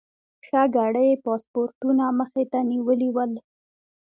ښه 0.45 0.61
ګړی 0.75 1.05
یې 1.09 1.21
پاسپورټونه 1.25 2.03
مخې 2.19 2.43
ته 2.51 2.59
نیولي 2.71 3.09
ول. 3.15 3.31